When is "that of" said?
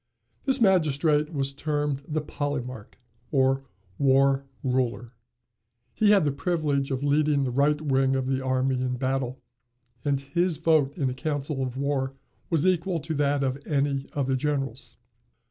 13.13-13.61